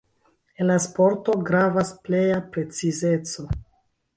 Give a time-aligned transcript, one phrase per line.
[0.63, 3.47] En la sporto gravas pleja precizeco.